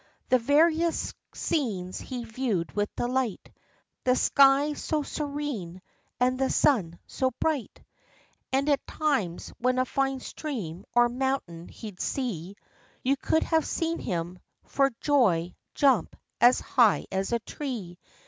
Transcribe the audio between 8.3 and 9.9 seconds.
And at times, when a